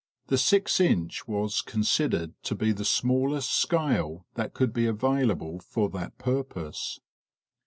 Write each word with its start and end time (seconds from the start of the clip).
The 0.29 0.37
six 0.39 0.79
inch 0.79 1.27
was 1.27 1.61
considered 1.61 2.33
to 2.45 2.55
be 2.55 2.71
the 2.71 2.83
smallest 2.83 3.53
scale 3.53 4.25
that 4.33 4.55
could 4.55 4.73
be 4.73 4.87
available 4.87 5.59
for 5.59 5.91
that 5.91 6.17
purpose. 6.17 6.99